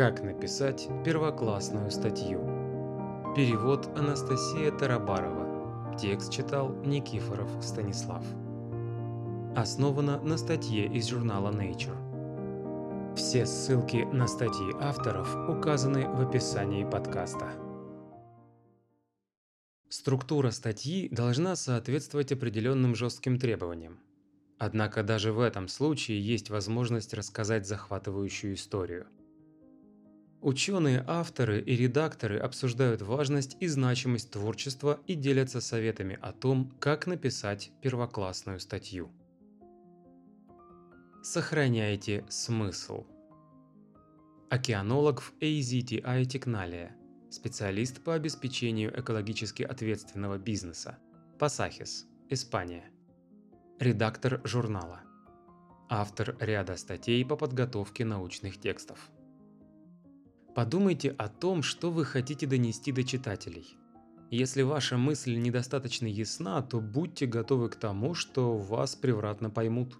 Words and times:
Как 0.00 0.22
написать 0.22 0.88
первоклассную 1.04 1.90
статью? 1.90 2.40
Перевод 3.36 3.86
Анастасия 3.98 4.72
Тарабарова. 4.72 5.94
Текст 5.98 6.32
читал 6.32 6.74
Никифоров 6.86 7.50
Станислав. 7.62 8.24
Основано 9.54 10.18
на 10.22 10.38
статье 10.38 10.86
из 10.86 11.06
журнала 11.06 11.52
Nature. 11.52 13.14
Все 13.14 13.44
ссылки 13.44 14.08
на 14.10 14.26
статьи 14.26 14.72
авторов 14.80 15.50
указаны 15.50 16.08
в 16.08 16.26
описании 16.26 16.84
подкаста. 16.84 17.50
Структура 19.90 20.50
статьи 20.50 21.10
должна 21.10 21.56
соответствовать 21.56 22.32
определенным 22.32 22.94
жестким 22.94 23.38
требованиям. 23.38 24.00
Однако 24.56 25.02
даже 25.02 25.34
в 25.34 25.40
этом 25.40 25.68
случае 25.68 26.26
есть 26.26 26.48
возможность 26.48 27.12
рассказать 27.12 27.66
захватывающую 27.66 28.54
историю– 28.54 29.06
Ученые, 30.42 31.04
авторы 31.06 31.60
и 31.60 31.76
редакторы 31.76 32.38
обсуждают 32.38 33.02
важность 33.02 33.58
и 33.60 33.66
значимость 33.66 34.30
творчества 34.30 34.98
и 35.06 35.14
делятся 35.14 35.60
советами 35.60 36.18
о 36.22 36.32
том, 36.32 36.72
как 36.80 37.06
написать 37.06 37.70
первоклассную 37.82 38.58
статью. 38.58 39.10
Сохраняйте 41.22 42.24
смысл. 42.30 43.04
Океанолог 44.48 45.20
в 45.20 45.34
AZTI 45.40 46.24
Техналия, 46.24 46.96
специалист 47.30 48.02
по 48.02 48.14
обеспечению 48.14 48.98
экологически 48.98 49.62
ответственного 49.62 50.38
бизнеса. 50.38 50.98
Пасахис, 51.38 52.06
Испания. 52.30 52.90
Редактор 53.78 54.40
журнала. 54.44 55.02
Автор 55.90 56.34
ряда 56.40 56.76
статей 56.78 57.22
по 57.26 57.36
подготовке 57.36 58.06
научных 58.06 58.58
текстов. 58.58 59.10
Подумайте 60.60 61.14
о 61.16 61.30
том, 61.30 61.62
что 61.62 61.90
вы 61.90 62.04
хотите 62.04 62.46
донести 62.46 62.92
до 62.92 63.02
читателей. 63.02 63.78
Если 64.30 64.60
ваша 64.60 64.98
мысль 64.98 65.38
недостаточно 65.38 66.04
ясна, 66.04 66.60
то 66.60 66.82
будьте 66.82 67.24
готовы 67.24 67.70
к 67.70 67.76
тому, 67.76 68.12
что 68.12 68.58
вас 68.58 68.94
превратно 68.94 69.48
поймут. 69.48 69.96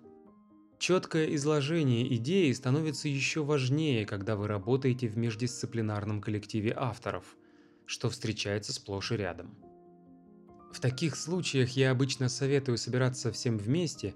Четкое 0.79 1.35
изложение 1.35 2.15
идеи 2.17 2.53
становится 2.53 3.09
еще 3.09 3.43
важнее, 3.43 4.05
когда 4.05 4.37
вы 4.37 4.49
работаете 4.49 5.09
в 5.09 5.17
междисциплинарном 5.17 6.21
коллективе 6.21 6.75
авторов, 6.77 7.25
что 7.87 8.11
встречается 8.11 8.75
сплошь 8.75 9.13
и 9.13 9.17
рядом. 9.17 9.57
В 10.75 10.81
таких 10.81 11.17
случаях 11.17 11.71
я 11.71 11.91
обычно 11.91 12.29
советую 12.29 12.77
собираться 12.77 13.33
всем 13.33 13.57
вместе 13.57 14.15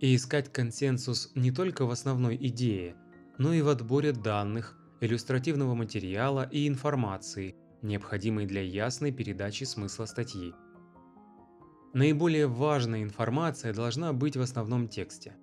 и 0.00 0.16
искать 0.16 0.52
консенсус 0.52 1.30
не 1.36 1.52
только 1.52 1.86
в 1.86 1.92
основной 1.92 2.34
идее, 2.34 2.96
но 3.38 3.52
и 3.52 3.62
в 3.62 3.68
отборе 3.68 4.10
данных, 4.10 4.76
иллюстративного 5.00 5.74
материала 5.74 6.48
и 6.50 6.66
информации, 6.66 7.56
необходимой 7.82 8.46
для 8.46 8.62
ясной 8.62 9.12
передачи 9.12 9.64
смысла 9.64 10.06
статьи. 10.06 10.54
Наиболее 11.92 12.46
важная 12.46 13.02
информация 13.02 13.72
должна 13.72 14.12
быть 14.12 14.36
в 14.36 14.40
основном 14.40 14.88
тексте. 14.88 15.34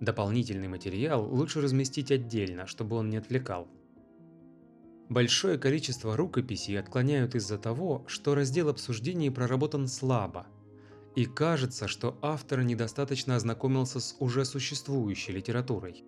Дополнительный 0.00 0.68
материал 0.68 1.24
лучше 1.24 1.60
разместить 1.60 2.10
отдельно, 2.10 2.66
чтобы 2.66 2.96
он 2.96 3.10
не 3.10 3.16
отвлекал. 3.16 3.68
Большое 5.08 5.58
количество 5.58 6.16
рукописей 6.16 6.80
отклоняют 6.80 7.34
из-за 7.34 7.58
того, 7.58 8.04
что 8.06 8.34
раздел 8.34 8.70
обсуждений 8.70 9.30
проработан 9.30 9.86
слабо, 9.86 10.46
и 11.14 11.26
кажется, 11.26 11.86
что 11.86 12.18
автор 12.22 12.62
недостаточно 12.62 13.36
ознакомился 13.36 14.00
с 14.00 14.16
уже 14.18 14.44
существующей 14.44 15.32
литературой. 15.32 16.04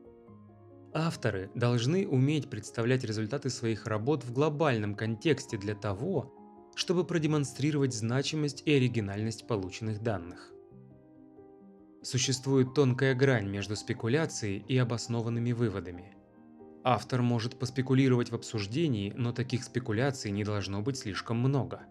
Авторы 0.98 1.50
должны 1.54 2.08
уметь 2.08 2.48
представлять 2.48 3.04
результаты 3.04 3.50
своих 3.50 3.86
работ 3.86 4.24
в 4.24 4.32
глобальном 4.32 4.94
контексте 4.94 5.58
для 5.58 5.74
того, 5.74 6.32
чтобы 6.74 7.04
продемонстрировать 7.04 7.92
значимость 7.92 8.62
и 8.64 8.72
оригинальность 8.72 9.46
полученных 9.46 10.02
данных. 10.02 10.50
Существует 12.02 12.72
тонкая 12.72 13.14
грань 13.14 13.46
между 13.46 13.76
спекуляцией 13.76 14.64
и 14.66 14.78
обоснованными 14.78 15.52
выводами. 15.52 16.16
Автор 16.82 17.20
может 17.20 17.58
поспекулировать 17.58 18.30
в 18.30 18.34
обсуждении, 18.34 19.12
но 19.14 19.32
таких 19.32 19.64
спекуляций 19.64 20.30
не 20.30 20.44
должно 20.44 20.80
быть 20.80 20.96
слишком 20.96 21.36
много. 21.36 21.82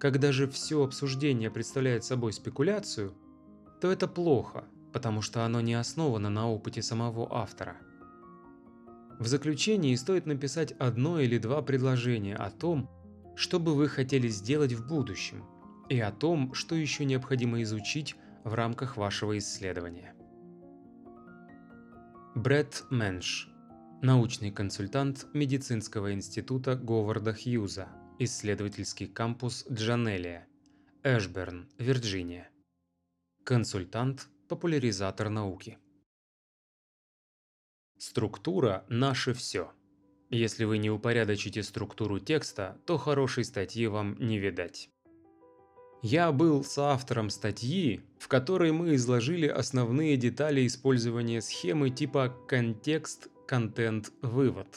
Когда 0.00 0.32
же 0.32 0.48
все 0.48 0.82
обсуждение 0.82 1.50
представляет 1.50 2.02
собой 2.02 2.32
спекуляцию, 2.32 3.12
то 3.82 3.92
это 3.92 4.08
плохо, 4.08 4.64
потому 4.94 5.20
что 5.20 5.44
оно 5.44 5.60
не 5.60 5.74
основано 5.74 6.30
на 6.30 6.50
опыте 6.50 6.80
самого 6.80 7.30
автора– 7.30 7.76
в 9.18 9.26
заключении 9.26 9.94
стоит 9.96 10.26
написать 10.26 10.72
одно 10.78 11.20
или 11.20 11.38
два 11.38 11.62
предложения 11.62 12.36
о 12.36 12.50
том, 12.50 12.88
что 13.34 13.58
бы 13.58 13.74
вы 13.74 13.88
хотели 13.88 14.28
сделать 14.28 14.72
в 14.72 14.86
будущем, 14.86 15.44
и 15.88 15.98
о 16.00 16.12
том, 16.12 16.54
что 16.54 16.74
еще 16.74 17.04
необходимо 17.04 17.62
изучить 17.62 18.16
в 18.44 18.54
рамках 18.54 18.96
вашего 18.96 19.36
исследования. 19.38 20.14
Брэд 22.34 22.84
Мэнш, 22.90 23.48
научный 24.02 24.52
консультант 24.52 25.26
медицинского 25.34 26.12
института 26.12 26.76
Говарда 26.76 27.34
Хьюза, 27.34 27.88
исследовательский 28.18 29.08
кампус 29.08 29.66
Джанелия, 29.70 30.46
Эшберн, 31.02 31.68
Вирджиния. 31.78 32.48
Консультант, 33.44 34.28
популяризатор 34.48 35.30
науки. 35.30 35.78
Структура– 37.98 38.84
наше 38.88 39.34
все. 39.34 39.72
Если 40.30 40.64
вы 40.64 40.78
не 40.78 40.88
упорядочите 40.88 41.64
структуру 41.64 42.20
текста, 42.20 42.78
то 42.86 42.96
хорошей 42.96 43.42
статьи 43.42 43.88
вам 43.88 44.16
не 44.20 44.38
видать. 44.38 44.88
Я 46.00 46.30
был 46.30 46.62
соавтором 46.62 47.28
статьи, 47.28 48.02
в 48.20 48.28
которой 48.28 48.70
мы 48.70 48.94
изложили 48.94 49.48
основные 49.48 50.16
детали 50.16 50.64
использования 50.64 51.42
схемы 51.42 51.90
типа 51.90 52.32
«контекст», 52.46 53.30
«контент», 53.48 54.12
«вывод». 54.22 54.68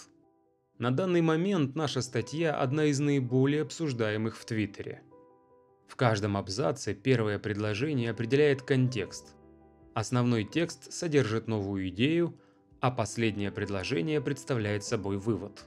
На 0.80 0.90
данный 0.90 1.22
момент 1.22 1.76
наша 1.76 2.02
статья 2.02 2.56
одна 2.56 2.86
из 2.86 3.00
наиболее 3.00 3.62
обсуждаемых 3.62 4.36
в 4.36 4.46
Твиттере. 4.46 5.03
В 5.88 5.96
каждом 5.96 6.38
абзаце 6.38 6.96
первое 6.96 7.38
предложение 7.38 8.09
определяет 8.09 8.64
контекст. 8.64 9.36
Основной 9.94 10.44
текст 10.44 10.92
содержит 10.92 11.48
новую 11.48 11.90
идею, 11.90 12.36
а 12.81 12.90
последнее 12.90 13.52
предложение 13.52 14.19
представляет 14.19 14.84
собой 14.84 15.18
вывод. 15.18 15.66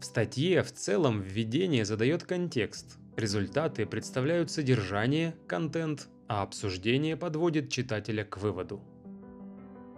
В 0.00 0.04
статье 0.04 0.62
в 0.62 0.70
целом 0.70 1.22
введение 1.22 1.86
задает 1.86 2.24
контекст, 2.24 2.98
результаты 3.16 3.86
представляют 3.86 4.50
содержание, 4.50 5.34
контент, 5.46 6.08
а 6.28 6.42
обсуждение 6.42 7.16
подводит 7.16 7.70
читателя 7.70 8.22
к 8.24 8.36
выводу. 8.36 8.82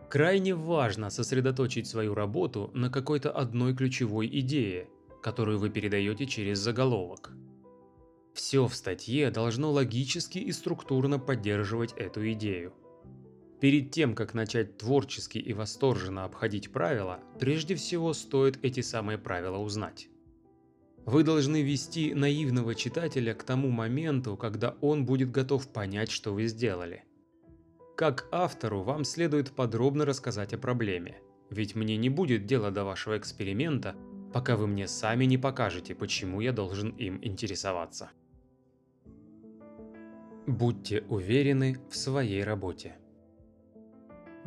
Крайне 0.09 0.54
важно 0.54 1.10
сосредоточить 1.10 1.88
свою 1.88 2.15
работу 2.15 2.71
на 2.72 2.88
какой-то 2.88 3.32
одной 3.32 3.75
ключевой 3.75 4.28
идее, 4.41 4.88
которую 5.22 5.59
вы 5.59 5.71
передаете 5.71 6.27
через 6.27 6.59
заголовок. 6.60 7.32
Все 8.32 8.69
в 8.69 8.75
статье 8.75 9.32
должно 9.32 9.72
логически 9.72 10.38
и 10.38 10.53
структурно 10.53 11.19
поддерживать 11.19 11.93
эту 11.94 12.31
идею. 12.32 12.72
Перед 13.60 13.91
тем, 13.91 14.14
как 14.14 14.34
начать 14.34 14.78
творчески 14.78 15.38
и 15.38 15.52
восторженно 15.52 16.24
обходить 16.24 16.70
правила, 16.70 17.20
прежде 17.41 17.74
всего 17.74 18.12
стоит 18.12 18.58
эти 18.62 18.80
самые 18.80 19.19
правила 19.19 19.58
узнать. 19.58 20.08
Вы 21.04 21.24
должны 21.24 21.62
вести 21.62 22.15
наивного 22.15 22.74
читателя 22.74 23.34
к 23.34 23.42
тому 23.42 23.71
моменту, 23.71 24.36
когда 24.36 24.77
он 24.80 25.06
будет 25.06 25.30
готов 25.33 25.66
понять, 25.68 26.10
что 26.10 26.33
вы 26.33 26.47
сделали. 26.47 27.04
Как 27.97 28.28
автору 28.30 28.83
вам 28.83 29.04
следует 29.04 29.50
подробно 29.50 30.04
рассказать 30.04 30.53
о 30.53 30.59
проблеме, 30.59 31.18
ведь 31.50 31.74
мне 31.74 31.97
не 31.97 32.10
будет 32.10 32.47
дела 32.47 32.71
до 32.71 32.84
вашего 32.84 33.18
эксперимента, 33.18 33.97
пока 34.33 34.56
вы 34.56 34.68
мне 34.68 34.86
сами 34.86 35.24
не 35.24 35.38
покажете, 35.38 35.97
почему 35.97 36.41
я 36.41 36.53
должен 36.53 36.91
им 36.91 37.18
интересоваться. 37.22 38.10
Будьте 40.47 41.04
уверены 41.09 41.78
в 41.91 41.97
своей 41.97 42.44
работе. 42.44 42.97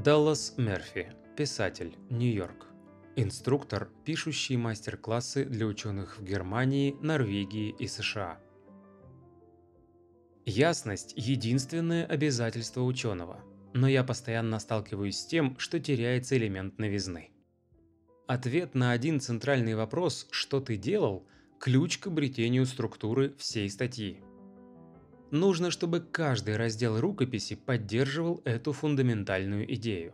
Даллас 0.04 0.56
Мерфи, 0.58 1.14
писатель, 1.38 1.96
Нью-Йорк. 2.10 2.66
Инструктор, 3.16 3.92
пишущий 4.04 4.56
мастер-классы 4.56 5.46
для 5.46 5.68
ученых 5.68 6.18
в 6.18 6.24
Германии, 6.24 6.96
Норвегии 7.02 7.76
и 7.78 7.86
США. 7.86 8.40
Ясность– 10.44 11.14
единственное 11.16 12.04
обязательство 12.08 12.82
ученого, 12.82 13.42
но 13.76 13.88
я 13.88 14.04
постоянно 14.04 14.58
сталкиваюсь 14.58 15.20
с 15.20 15.26
тем, 15.28 15.56
что 15.60 15.80
теряется 15.80 16.36
элемент 16.36 16.80
новизны. 16.80 17.30
Ответ 18.26 18.74
на 18.74 18.94
один 18.94 19.20
центральный 19.20 19.76
вопрос 19.76 20.28
«что 20.32 20.62
ты 20.62 20.78
делал?»– 20.78 21.28
ключ 21.60 22.00
к 22.00 22.08
обретению 22.08 22.66
структуры 22.66 23.36
всей 23.38 23.70
статьи. 23.70 24.24
Нужно, 25.32 25.72
чтобы 25.72 26.02
каждый 26.02 26.58
раздел 26.58 27.00
рукописи 27.00 27.56
поддерживал 27.56 28.42
эту 28.44 28.74
фундаментальную 28.74 29.74
идею. 29.76 30.14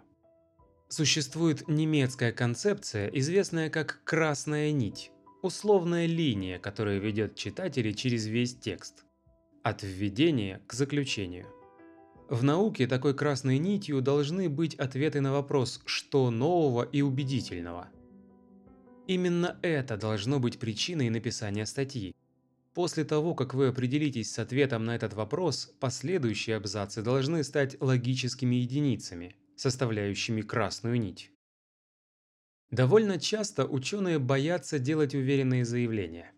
Существует 0.90 1.68
немецкая 1.68 2.31
концепция, 2.31 3.08
известная 3.08 3.72
как 3.72 4.02
«красная 4.04 4.72
нить», 4.72 5.12
условная 5.42 6.06
линия, 6.06 6.60
которая 6.60 7.00
ведет 7.00 7.36
читателей 7.36 7.94
через 7.94 8.28
весь 8.28 8.56
текст. 8.56 9.06
От 9.64 9.81
введения 9.84 10.62
к 10.68 10.74
заключению. 10.74 11.48
В 12.30 12.44
науке 12.44 12.88
такой 12.88 13.16
красной 13.16 13.58
нитью 13.58 14.02
должны 14.02 14.50
быть 14.50 14.75
ответы 14.75 15.20
на 15.20 15.34
вопрос 15.34 15.81
«что 15.86 16.30
нового 16.30 16.84
и 16.84 17.02
убедительного?». 17.02 17.90
Именно 19.08 19.58
это 19.62 19.98
должно 19.98 20.40
быть 20.40 20.60
причиной 20.60 21.10
написания 21.10 21.66
статьи. 21.66 22.13
После 22.77 23.03
того, 23.06 23.33
как 23.33 23.56
вы 23.56 23.69
определитесь 23.69 24.31
с 24.31 24.38
ответом 24.38 24.85
на 24.85 24.95
этот 24.95 25.15
вопрос, 25.15 25.74
последующие 25.79 26.56
абзацы 26.56 27.01
должны 27.01 27.44
стать 27.44 27.75
логическими 27.81 28.57
единицами, 28.57 29.35
составляющими 29.56 30.41
красную 30.41 31.00
нить. 31.00 31.31
Довольно 32.69 33.19
часто 33.19 33.65
ученые 33.65 34.19
боятся 34.19 34.77
делать 34.77 35.15
уверенные 35.15 35.65
заявления. 35.65 36.31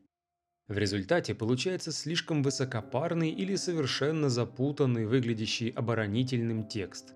В 0.69 0.77
результате 0.77 1.36
получается 1.36 1.91
слишком 1.91 2.41
высокопарный 2.41 3.31
или 3.31 3.57
совершенно 3.57 4.30
запутанный, 4.30 5.07
выглядящий 5.07 5.68
оборонительным 5.71 6.69
текст, 6.69 7.15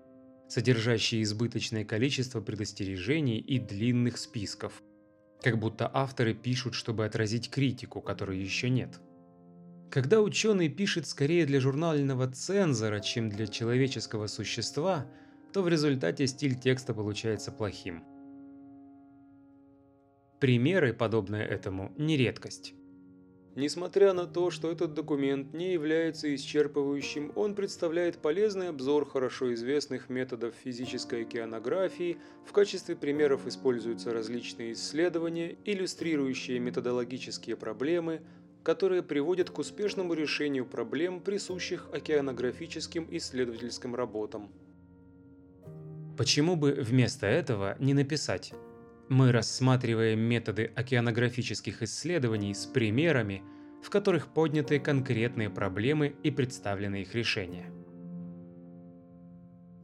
содержащий 0.50 1.22
избыточное 1.22 1.86
количество 1.86 2.42
предостережений 2.42 3.38
и 3.38 3.58
длинных 3.58 4.18
списков. 4.18 4.82
Как 5.40 5.58
будто 5.58 5.90
авторы 5.90 6.34
пишут, 6.34 6.74
чтобы 6.74 7.06
отразить 7.06 7.48
критику, 7.48 8.02
которой 8.02 8.38
еще 8.38 8.68
нет. 8.68 9.00
Когда 9.94 10.20
ученый 10.20 10.68
пишет 10.68 11.06
скорее 11.06 11.46
для 11.46 11.60
журнального 11.60 12.26
цензора, 12.28 12.98
чем 12.98 13.28
для 13.30 13.46
человеческого 13.46 14.26
существа, 14.26 15.06
то 15.52 15.62
в 15.62 15.68
результате 15.68 16.26
стиль 16.26 16.58
текста 16.58 16.92
получается 16.92 17.52
плохим. 17.52 18.02
Примеры, 20.40 20.94
подобные 20.94 21.46
этому, 21.46 21.92
не 21.96 22.16
редкость. 22.16 22.74
Несмотря 23.54 24.14
на 24.14 24.26
то, 24.26 24.50
что 24.50 24.68
этот 24.68 24.94
документ 24.94 25.54
не 25.54 25.74
является 25.74 26.34
исчерпывающим, 26.34 27.30
он 27.36 27.54
представляет 27.54 28.18
полезный 28.18 28.70
обзор 28.70 29.08
хорошо 29.08 29.54
известных 29.54 30.08
методов 30.10 30.56
физической 30.56 31.22
океанографии, 31.22 32.18
в 32.44 32.50
качестве 32.50 32.96
примеров 32.96 33.46
используются 33.46 34.12
различные 34.12 34.72
исследования, 34.72 35.56
иллюстрирующие 35.64 36.58
методологические 36.58 37.54
проблемы, 37.54 38.22
которые 38.64 39.02
приводят 39.02 39.50
к 39.50 39.58
успешному 39.58 40.14
решению 40.14 40.66
проблем, 40.66 41.20
присущих 41.20 41.86
океанографическим 41.92 43.06
исследовательским 43.10 43.94
работам. 43.94 44.50
Почему 46.16 46.56
бы 46.56 46.72
вместо 46.72 47.26
этого 47.26 47.76
не 47.78 47.94
написать 47.94 48.52
мы 49.08 49.32
рассматриваем 49.32 50.18
методы 50.18 50.72
океанографических 50.74 51.82
исследований 51.82 52.54
с 52.54 52.64
примерами, 52.64 53.42
в 53.82 53.90
которых 53.90 54.28
подняты 54.28 54.80
конкретные 54.80 55.50
проблемы 55.50 56.16
и 56.22 56.30
представлены 56.30 57.02
их 57.02 57.14
решения. 57.14 57.70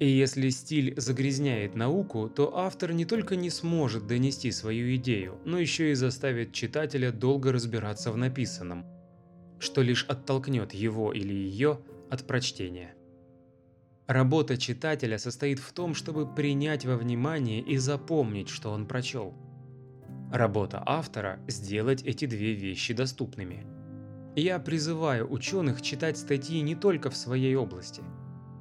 И 0.01 0.09
если 0.09 0.49
стиль 0.49 0.95
загрязняет 0.99 1.75
науку, 1.75 2.31
то 2.31 2.57
автор 2.57 2.93
не 2.93 3.05
только 3.05 3.37
не 3.37 3.51
сможет 3.51 4.07
донести 4.07 4.51
свою 4.51 4.97
идею, 4.97 5.39
но 5.45 5.59
еще 5.59 5.93
и 5.93 5.95
заставит 5.95 6.55
читателя 6.55 7.13
долго 7.13 7.53
разбираться 7.53 8.11
в 8.11 8.17
написанном, 8.17 8.87
что 9.59 9.83
лишь 9.83 10.07
оттолкнет 10.07 10.73
его 10.73 11.13
или 11.13 11.35
ее 11.35 11.81
от 12.11 12.27
прочтения. 12.27 12.95
Работа 14.07 14.57
читателя 14.57 15.19
состоит 15.19 15.59
в 15.59 15.71
том, 15.75 15.95
чтобы 15.95 16.27
принять 16.27 16.87
во 16.87 16.97
внимание 16.97 17.61
и 17.61 17.77
запомнить, 17.77 18.49
что 18.49 18.71
он 18.71 18.87
прочел. 18.87 19.35
Работа 20.33 20.83
автора– 20.87 21.41
сделать 21.47 22.03
эти 22.05 22.25
две 22.25 22.55
вещи 22.55 22.95
доступными. 22.95 23.67
Я 24.35 24.61
призываю 24.61 25.31
ученых 25.31 25.83
читать 25.83 26.17
статьи 26.17 26.63
не 26.63 26.75
только 26.75 27.11
в 27.11 27.17
своей 27.17 27.55
области. 27.55 28.03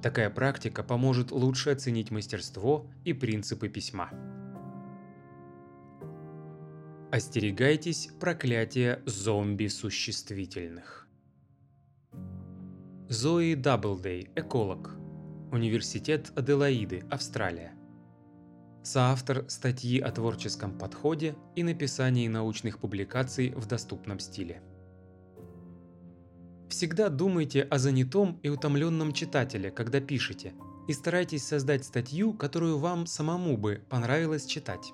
Такая 0.02 0.30
практика 0.30 0.82
поможет 0.82 1.32
лучше 1.32 1.72
оценить 1.72 2.12
мастерство 2.12 2.88
и 3.04 3.14
принципы 3.14 3.68
письма. 3.68 4.10
Остерегайтесь 7.12 8.10
проклятия 8.20 9.02
зомби-существительных. 9.06 11.08
Зои 13.10 13.56
Даблдей, 13.56 14.30
эколог, 14.36 14.96
Университет 15.52 16.32
Аделаиды, 16.36 17.04
Австралия. 17.10 17.74
Соавтор 18.84 19.50
статьи 19.50 20.00
о 20.00 20.12
творческом 20.12 20.78
подходе 20.78 21.36
и 21.56 21.64
написании 21.64 22.28
научных 22.28 22.78
публикаций 22.78 23.50
в 23.56 23.66
доступном 23.66 24.20
стиле. 24.20 24.62
Всегда 26.70 27.10
думайте 27.10 27.64
о 27.64 27.80
занятом 27.80 28.40
и 28.44 28.50
утомленном 28.50 29.12
читателе, 29.12 29.72
когда 29.72 30.00
пишете, 30.00 30.54
и 30.88 30.94
старайтесь 30.94 31.44
создать 31.44 31.84
статью, 31.84 32.34
которую 32.34 32.78
вам 32.78 33.08
самому 33.08 33.58
бы 33.58 33.84
понравилось 33.90 34.46
читать. 34.46 34.94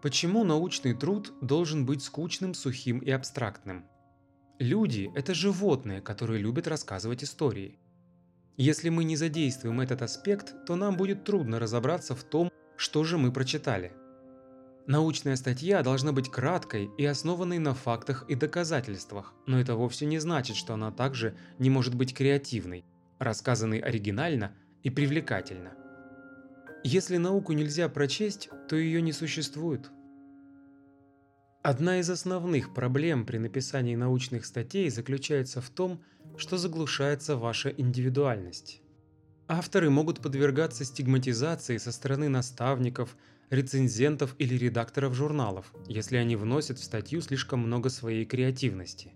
Почему 0.00 0.42
научный 0.42 0.94
труд 0.94 1.34
должен 1.42 1.84
быть 1.84 2.02
скучным, 2.02 2.54
сухим 2.54 2.98
и 2.98 3.10
абстрактным? 3.10 3.84
Люди– 4.58 5.10
это 5.14 5.34
животные, 5.34 6.00
которые 6.00 6.40
любят 6.40 6.66
рассказывать 6.66 7.22
истории. 7.22 7.78
Если 8.56 8.88
мы 8.88 9.04
не 9.04 9.16
задействуем 9.16 9.80
этот 9.80 10.00
аспект, 10.00 10.64
то 10.66 10.76
нам 10.76 10.96
будет 10.96 11.24
трудно 11.24 11.58
разобраться 11.58 12.14
в 12.14 12.24
том, 12.24 12.50
что 12.76 13.04
же 13.04 13.18
мы 13.18 13.32
прочитали. 13.32 13.92
Научная 14.86 15.36
статья 15.36 15.82
должна 15.82 16.12
быть 16.12 16.28
краткой 16.28 16.90
и 16.98 17.04
основанной 17.04 17.58
на 17.58 17.72
фактах 17.72 18.24
и 18.28 18.34
доказательствах, 18.34 19.32
но 19.46 19.60
это 19.60 19.76
вовсе 19.76 20.06
не 20.06 20.18
значит, 20.18 20.56
что 20.56 20.74
она 20.74 20.90
также 20.90 21.36
не 21.58 21.70
может 21.70 21.94
быть 21.94 22.14
креативной, 22.14 22.84
рассказанной 23.18 23.78
оригинально 23.78 24.52
и 24.82 24.90
привлекательно. 24.90 25.74
Если 26.82 27.16
науку 27.16 27.52
нельзя 27.52 27.88
прочесть, 27.88 28.50
то 28.68 28.74
ее 28.74 29.00
не 29.02 29.12
существует. 29.12 29.90
Одна 31.62 32.00
из 32.00 32.10
основных 32.10 32.74
проблем 32.74 33.24
при 33.24 33.38
написании 33.38 33.94
научных 33.94 34.44
статей 34.44 34.90
заключается 34.90 35.60
в 35.60 35.70
том, 35.70 36.02
что 36.36 36.58
заглушается 36.58 37.36
ваша 37.36 37.68
индивидуальность. 37.68 38.82
Авторы 39.46 39.90
могут 39.90 40.20
подвергаться 40.20 40.84
стигматизации 40.84 41.76
со 41.76 41.92
стороны 41.92 42.28
наставников, 42.28 43.16
рецензентов 43.52 44.34
или 44.38 44.56
редакторов 44.56 45.14
журналов, 45.14 45.72
если 45.86 46.16
они 46.16 46.36
вносят 46.36 46.78
в 46.78 46.84
статью 46.84 47.20
слишком 47.20 47.60
много 47.60 47.90
своей 47.90 48.24
креативности. 48.24 49.12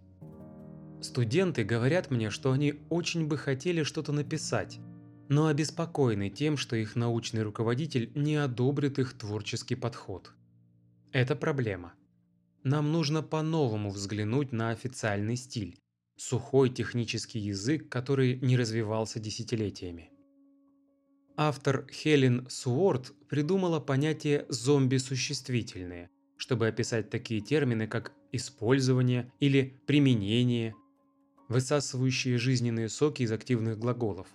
Студенты 1.00 1.64
говорят 1.64 2.10
мне, 2.10 2.28
что 2.28 2.52
они 2.52 2.74
очень 2.90 3.26
бы 3.26 3.38
хотели 3.38 3.82
что-то 3.82 4.12
написать, 4.12 4.78
но 5.28 5.46
обеспокоены 5.46 6.28
тем, 6.28 6.58
что 6.58 6.76
их 6.76 6.96
научный 6.96 7.42
руководитель 7.42 8.12
не 8.14 8.36
одобрит 8.36 8.98
их 8.98 9.16
творческий 9.16 9.74
подход. 9.74 10.32
Это 11.12 11.34
проблема. 11.34 11.94
Нам 12.62 12.92
нужно 12.92 13.22
по-новому 13.22 13.90
взглянуть 13.90 14.52
на 14.52 14.68
официальный 14.68 15.36
стиль, 15.36 15.78
сухой 16.16 16.68
технический 16.68 17.38
язык, 17.38 17.88
который 17.88 18.38
не 18.40 18.58
развивался 18.58 19.18
десятилетиями. 19.18 20.10
Автор 21.38 21.86
Хелен 21.92 22.46
Суорт 22.48 23.12
придумала 23.28 23.78
понятие 23.78 24.46
«зомби-существительные», 24.48 26.08
чтобы 26.38 26.66
описать 26.66 27.10
такие 27.10 27.42
термины, 27.42 27.86
как 27.86 28.12
«использование» 28.32 29.30
или 29.38 29.78
«применение», 29.86 30.74
высасывающие 31.48 32.38
жизненные 32.38 32.88
соки 32.88 33.22
из 33.22 33.32
активных 33.32 33.78
глаголов. 33.78 34.28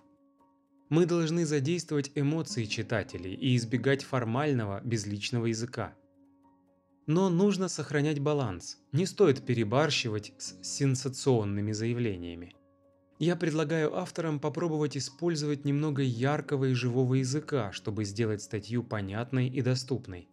Мы 0.90 1.08
должны 1.08 1.48
задействовать 1.48 2.12
эмоции 2.14 2.66
читателей 2.66 3.34
и 3.34 3.56
избегать 3.56 4.04
формального, 4.04 4.80
безличного 4.84 5.48
языка. 5.48 5.96
Но 7.08 7.32
нужно 7.32 7.68
сохранять 7.68 8.20
баланс, 8.20 8.78
не 8.92 9.08
стоит 9.08 9.44
перебарщивать 9.44 10.34
с 10.38 10.62
сенсационными 10.62 11.72
заявлениями. 11.72 12.54
Я 13.22 13.36
предлагаю 13.36 13.96
авторам 13.96 14.40
попробовать 14.40 14.98
использовать 14.98 15.64
немного 15.64 16.02
яркого 16.02 16.66
и 16.66 16.74
живого 16.74 17.14
языка, 17.14 17.72
чтобы 17.72 18.04
сделать 18.04 18.42
статью 18.42 18.84
понятной 18.84 19.48
и 19.48 19.62
доступной. 19.62 20.28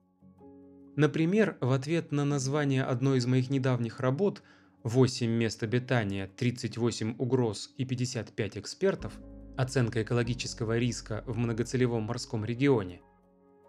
Например, 0.96 1.56
в 1.60 1.70
ответ 1.72 2.10
на 2.12 2.24
название 2.24 2.82
одной 2.82 3.18
из 3.18 3.26
моих 3.26 3.50
недавних 3.50 4.00
работ 4.00 4.42
«8 4.84 5.26
мест 5.26 5.62
обитания, 5.62 6.30
38 6.34 7.16
угроз 7.18 7.74
и 7.76 7.84
55 7.84 8.56
экспертов. 8.56 9.12
Оценка 9.56 10.02
экологического 10.02 10.78
риска 10.78 11.22
в 11.26 11.36
многоцелевом 11.36 12.04
морском 12.04 12.44
регионе», 12.44 13.02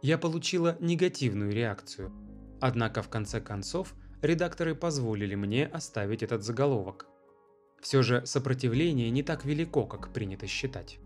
я 0.01 0.17
получила 0.17 0.77
негативную 0.79 1.51
реакцию– 1.51 2.11
Однако 2.59 3.01
в 3.01 3.09
конце 3.09 3.39
концов 3.39 3.95
редакторы 4.21 4.75
позволили 4.75 5.35
мне 5.35 5.65
оставить 5.65 6.23
этот 6.23 6.43
заголовок. 6.43 7.07
Все 7.81 8.01
же 8.01 8.25
сопротивление 8.25 9.09
не 9.09 9.23
так 9.23 9.45
велико, 9.45 9.85
как 9.85 10.11
принято 10.11 10.47
считать. 10.47 10.99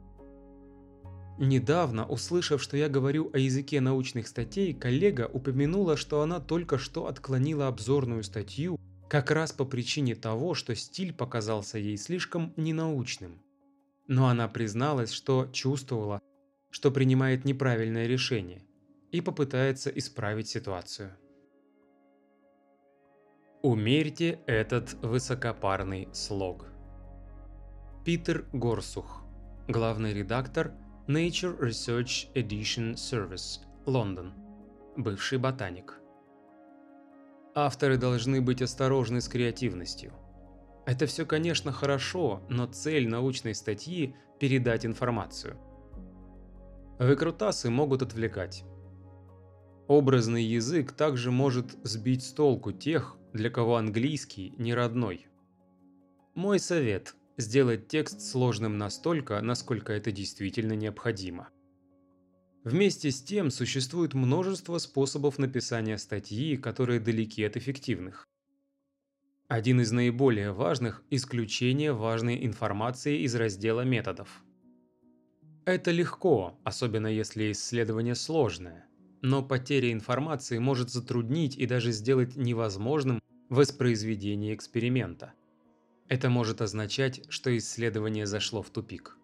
Недавно, 1.39 2.05
услышав, 2.05 2.61
что 2.61 2.77
я 2.77 2.89
говорю 2.89 3.31
о 3.33 3.39
языке 3.39 3.81
научных 3.81 4.27
статей, 4.27 4.73
коллега 4.73 5.29
упомянула, 5.31 5.97
что 5.97 6.21
она 6.21 6.39
только 6.39 6.77
что 6.77 7.07
отклонила 7.07 7.67
обзорную 7.67 8.23
статью 8.23 8.79
как 9.09 9.31
раз 9.31 9.51
по 9.51 9.65
причине 9.65 10.15
того, 10.15 10.53
что 10.53 10.75
стиль 10.75 11.13
показался 11.13 11.77
ей 11.77 11.97
слишком 11.97 12.53
ненаучным. 12.55 13.41
Но 14.07 14.27
она 14.27 14.47
призналась, 14.47 15.11
что 15.11 15.47
чувствовала, 15.51 16.21
что 16.69 16.91
принимает 16.91 17.45
неправильное 17.45 18.07
решение 18.07 18.63
и 19.11 19.21
попытается 19.21 19.89
исправить 19.91 20.47
ситуацию. 20.47 21.15
Умерьте 23.65 24.41
этот 24.45 24.91
высокопарный 25.01 26.09
слог. 26.11 26.65
Питер 28.03 28.45
Горсух, 28.51 29.23
главный 29.69 30.13
редактор 30.13 30.73
Nature 31.07 31.57
Research 31.57 32.27
Edition 32.33 32.95
Service, 32.95 33.61
Лондон, 33.85 34.33
бывший 34.97 35.37
ботаник. 35.37 35.97
Авторы 37.55 37.95
должны 37.95 38.41
быть 38.41 38.61
осторожны 38.61 39.21
с 39.21 39.29
креативностью. 39.29 40.11
Это 40.85 41.05
все, 41.05 41.25
конечно, 41.25 41.71
хорошо, 41.71 42.41
но 42.49 42.65
цель 42.65 43.07
научной 43.07 43.55
статьи– 43.55 44.13
передать 44.41 44.85
информацию. 44.85 45.57
Выкрутасы 46.99 47.69
могут 47.69 48.01
отвлекать. 48.01 48.65
Образный 49.87 50.43
язык 50.43 50.91
также 50.91 51.31
может 51.31 51.77
сбить 51.83 52.25
с 52.25 52.33
толку 52.33 52.73
тех, 52.73 53.17
для 53.33 53.49
кого 53.49 53.77
английский 53.77 54.53
не 54.57 54.73
родной. 54.73 55.27
Мой 56.35 56.59
совет– 56.59 57.15
сделать 57.37 57.87
текст 57.87 58.21
сложным 58.21 58.77
настолько, 58.77 59.41
насколько 59.41 59.91
это 59.91 60.11
действительно 60.11 60.73
необходимо. 60.73 61.49
Вместе 62.63 63.11
с 63.11 63.21
тем 63.21 63.49
существует 63.51 64.13
множество 64.13 64.77
способов 64.77 65.37
написания 65.37 65.97
статьи, 65.97 66.55
которые 66.55 66.99
далеки 66.99 67.43
от 67.43 67.57
эффективных. 67.57 68.25
Один 69.47 69.81
из 69.81 69.91
наиболее 69.91 70.51
важных– 70.53 71.03
исключение 71.09 71.91
важной 71.91 72.45
информации 72.45 73.21
из 73.23 73.35
раздела 73.35 73.81
методов. 73.81 74.43
Это 75.65 75.91
легко, 75.91 76.57
особенно 76.63 77.07
если 77.07 77.51
исследование 77.51 78.15
сложное, 78.15 78.85
но 79.21 79.41
потеря 79.41 79.91
информации 79.91 80.57
может 80.57 80.89
затруднить 80.89 81.57
и 81.57 81.65
даже 81.65 81.91
сделать 81.91 82.35
невозможным 82.35 83.22
воспроизведение 83.53 84.55
эксперимента. 84.55 85.33
Это 86.07 86.27
может 86.27 86.59
означать, 86.61 87.21
что 87.29 87.55
исследование 87.55 88.25
зашло 88.25 88.63
в 88.63 88.71
тупик. 88.71 89.15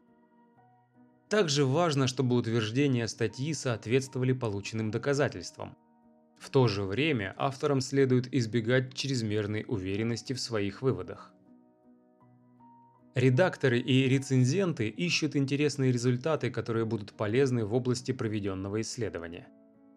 Также 1.30 1.66
важно, 1.66 2.06
чтобы 2.06 2.36
утверждения 2.36 3.08
статьи 3.08 3.56
соответствовали 3.56 4.34
полученным 4.34 4.92
доказательствам. 4.92 5.76
В 6.38 6.52
то 6.52 6.68
же 6.68 6.84
время 6.84 7.34
авторам 7.38 7.82
следует 7.82 8.32
избегать 8.32 8.94
чрезмерной 8.94 9.66
уверенности 9.68 10.34
в 10.34 10.40
своих 10.40 10.84
выводах. 10.84 11.34
Редакторы 13.16 13.80
и 13.80 14.08
рецензенты 14.08 14.90
ищут 14.90 15.36
интересные 15.36 15.92
результаты, 15.92 16.52
которые 16.52 16.86
будут 16.86 17.14
полезны 17.14 17.66
в 17.66 17.74
области 17.74 18.12
проведенного 18.12 18.82
исследования. 18.82 19.48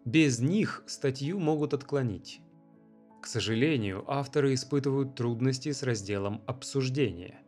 Без 0.05 0.39
них 0.39 0.83
статью 0.87 1.39
могут 1.39 1.75
отклонить. 1.75 2.41
К 3.23 3.27
сожалению, 3.27 4.03
авторы 4.11 4.53
испытывают 4.53 5.15
трудности 5.15 5.71
с 5.71 5.81
разделом 5.81 6.41
обсуждения. 6.45 7.39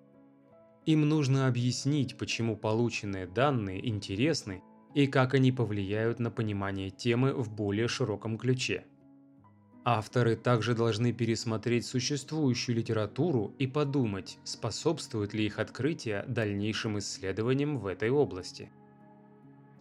Им 0.85 1.01
нужно 1.01 1.47
объяснить, 1.47 2.17
почему 2.17 2.55
полученные 2.55 3.27
данные 3.27 3.85
интересны 3.85 4.63
и 4.93 5.05
как 5.05 5.33
они 5.33 5.51
повлияют 5.51 6.19
на 6.19 6.31
понимание 6.31 6.91
темы 6.91 7.33
в 7.33 7.53
более 7.53 7.89
широком 7.89 8.37
ключе. 8.37 8.85
Авторы 9.83 10.37
также 10.37 10.75
должны 10.75 11.11
пересмотреть 11.11 11.85
существующую 11.85 12.77
литературу 12.77 13.53
и 13.59 13.67
подумать, 13.67 14.37
способствует 14.45 15.33
ли 15.33 15.45
их 15.45 15.59
открытие 15.59 16.23
дальнейшим 16.25 16.99
исследованиям 16.99 17.79
в 17.79 17.87
этой 17.87 18.11
области. 18.11 18.71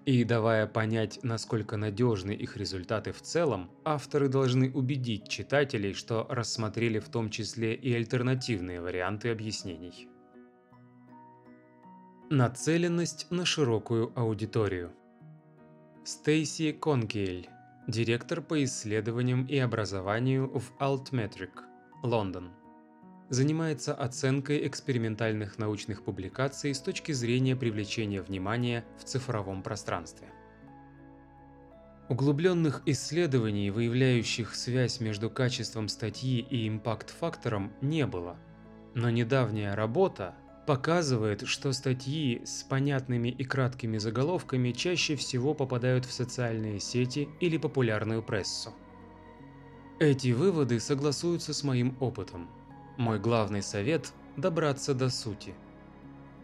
И 0.06 0.23
давая 0.25 0.66
понять, 0.66 1.20
насколько 1.23 1.78
надежны 1.78 2.32
их 2.32 2.58
результаты 2.58 3.12
в 3.12 3.23
целом, 3.23 3.70
авторы 3.84 4.28
должны 4.28 4.70
убедить 4.70 5.28
читателей, 5.28 5.94
что 5.94 6.26
рассмотрели 6.28 6.99
в 6.99 7.08
том 7.08 7.30
числе 7.30 7.75
и 7.75 7.94
альтернативные 7.94 8.82
варианты 8.82 9.30
объяснений. 9.30 10.08
Нацеленность 12.28 13.30
на 13.30 13.46
широкую 13.46 14.12
аудиторию 14.18 14.92
Стейси 16.04 16.73
Конгейль, 16.73 17.49
директор 17.88 18.42
по 18.42 18.62
исследованиям 18.62 19.46
и 19.46 19.56
образованию 19.56 20.50
в 20.50 20.73
Altmetric, 20.80 21.52
Лондон 22.02 22.50
занимается 23.28 23.94
оценкой 23.94 24.66
экспериментальных 24.66 25.58
научных 25.58 26.02
публикаций 26.02 26.74
с 26.74 26.80
точки 26.80 27.12
зрения 27.12 27.56
привлечения 27.56 28.22
внимания 28.22 28.84
в 28.98 29.04
цифровом 29.04 29.62
пространстве. 29.62 30.28
Углубленных 32.08 32.82
исследований, 32.84 33.70
выявляющих 33.70 34.54
связь 34.54 35.00
между 35.00 35.30
качеством 35.30 35.88
статьи 35.88 36.40
и 36.40 36.68
импакт-фактором, 36.68 37.72
не 37.80 38.06
было. 38.06 38.36
Но 38.94 39.08
недавняя 39.08 39.74
работа 39.74 40.34
показывает, 40.66 41.46
что 41.46 41.72
статьи 41.72 42.42
с 42.44 42.62
понятными 42.62 43.28
и 43.28 43.44
краткими 43.44 43.96
заголовками 43.96 44.72
чаще 44.72 45.16
всего 45.16 45.54
попадают 45.54 46.04
в 46.04 46.12
социальные 46.12 46.78
сети 46.78 47.28
или 47.40 47.56
популярную 47.56 48.22
прессу. 48.22 48.74
Эти 49.98 50.32
выводы 50.32 50.80
согласуются 50.80 51.54
с 51.54 51.62
моим 51.62 51.96
опытом– 52.00 52.50
мой 52.96 53.18
главный 53.18 53.62
совет– 53.62 54.12
добраться 54.36 54.94
до 54.94 55.10
сути. 55.10 55.54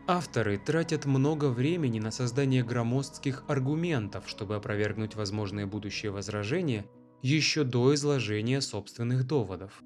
Авторы 0.06 0.58
тратят 0.58 1.04
много 1.04 1.46
времени 1.50 2.00
на 2.00 2.10
создание 2.10 2.64
громоздких 2.64 3.44
аргументов, 3.46 4.28
чтобы 4.28 4.56
опровергнуть 4.56 5.14
возможные 5.14 5.66
будущие 5.66 6.10
возражения 6.10 6.84
еще 7.22 7.64
до 7.64 7.94
изложения 7.94 8.60
собственных 8.60 9.26
доводов. 9.26 9.82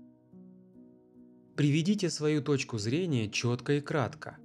Приведите 1.56 2.10
свою 2.10 2.42
точку 2.42 2.78
зрения 2.78 3.28
четко 3.30 3.74
и 3.74 3.80
кратко. 3.80 4.38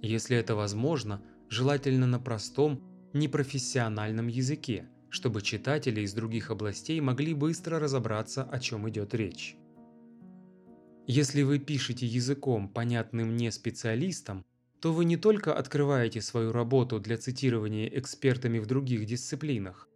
Если 0.00 0.36
это 0.36 0.54
возможно, 0.54 1.22
желательно 1.48 2.06
на 2.06 2.18
простом, 2.18 2.80
непрофессиональном 3.12 4.28
языке, 4.28 4.88
чтобы 5.10 5.42
читатели 5.42 6.00
из 6.00 6.12
других 6.12 6.50
областей 6.50 7.00
могли 7.00 7.34
быстро 7.34 7.78
разобраться, 7.78 8.42
о 8.42 8.58
чем 8.58 8.88
идет 8.88 9.14
речь. 9.14 9.56
Если 11.08 11.42
вы 11.42 11.60
пишете 11.60 12.04
языком, 12.04 12.68
понятным 12.68 13.36
не 13.36 13.52
специалистам, 13.52 14.44
то 14.80 14.92
вы 14.92 15.04
не 15.04 15.16
только 15.16 15.54
открываете 15.54 16.20
свою 16.20 16.50
работу 16.50 16.98
для 16.98 17.16
цитирования 17.16 17.86
экспертами 17.86 18.58
в 18.58 18.66
других 18.66 19.06
дисциплинах, 19.06 19.88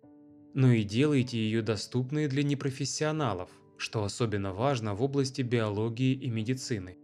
но 0.55 0.71
и 0.71 0.85
делаете 0.85 1.37
ее 1.37 1.63
доступной 1.63 2.29
для 2.29 2.45
непрофессионалов, 2.45 3.51
что 3.77 4.05
особенно 4.05 4.53
важно 4.53 4.95
в 4.95 5.03
области 5.03 5.43
биологии 5.43 6.13
и 6.13 6.31
медицины. 6.31 6.97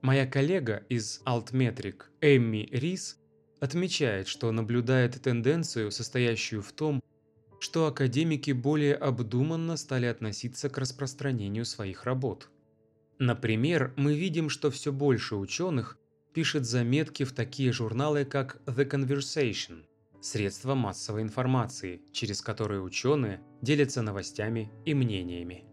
Моя 0.00 0.24
коллега 0.24 0.84
из 0.88 1.20
Altmetric 1.26 2.02
Эмми 2.20 2.68
Рис 2.70 3.18
отмечает, 3.58 4.28
что 4.28 4.52
наблюдает 4.52 5.20
тенденцию, 5.20 5.90
состоящую 5.90 6.62
в 6.62 6.70
том, 6.70 7.02
что 7.58 7.88
академики 7.88 8.52
более 8.52 8.94
обдуманно 8.94 9.76
стали 9.76 10.06
относиться 10.06 10.70
к 10.70 10.78
распространению 10.78 11.64
своих 11.64 12.04
работ. 12.04 12.48
Например, 13.18 13.92
мы 13.96 14.16
видим, 14.16 14.48
что 14.48 14.70
все 14.70 14.92
больше 14.92 15.34
ученых 15.34 15.98
пишет 16.32 16.64
заметки 16.64 17.24
в 17.24 17.32
такие 17.32 17.72
журналы, 17.72 18.24
как 18.24 18.60
The 18.66 18.88
Conversation, 18.88 19.84
средства 20.20 20.74
массовой 20.74 21.22
информации, 21.22 22.00
через 22.12 22.40
которые 22.40 22.80
ученые 22.80 23.40
делятся 23.60 24.02
новостями 24.02 24.70
и 24.84 24.94
мнениями. 24.94 25.67